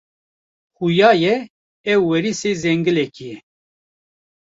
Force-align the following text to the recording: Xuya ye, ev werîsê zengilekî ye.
Xuya 0.75 1.09
ye, 1.21 1.33
ev 1.91 1.99
werîsê 2.09 2.51
zengilekî 2.61 3.25
ye. 3.31 3.37